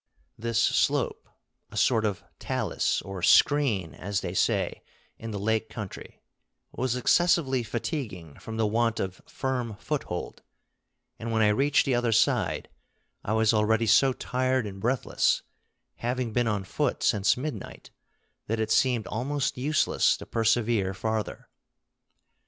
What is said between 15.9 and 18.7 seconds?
having been on foot since midnight, that